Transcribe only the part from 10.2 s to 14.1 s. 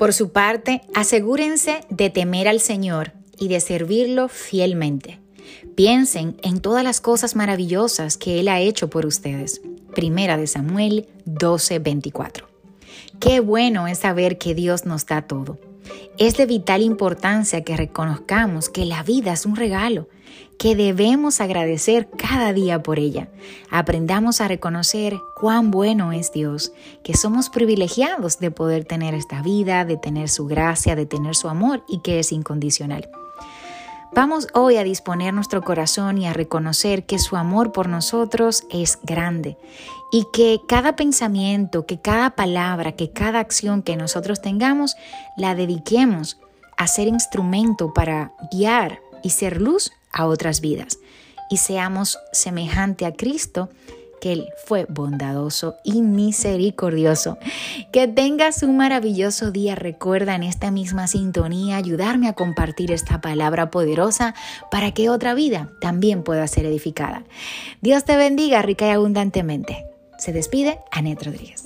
de Samuel 12:24. Qué bueno es